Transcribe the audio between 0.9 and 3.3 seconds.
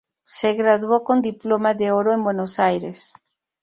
con diploma de oro en Buenos Aires.